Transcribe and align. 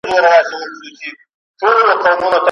زه 1.59 1.65
ولاړ 1.67 2.17
وم 2.19 2.33